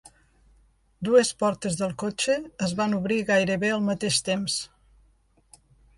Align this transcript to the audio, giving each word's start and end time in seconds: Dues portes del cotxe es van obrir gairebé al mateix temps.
Dues 1.09 1.29
portes 1.43 1.77
del 1.83 1.93
cotxe 2.03 2.37
es 2.69 2.73
van 2.81 2.97
obrir 3.01 3.19
gairebé 3.29 3.73
al 3.77 3.85
mateix 3.91 4.19
temps. 4.31 4.57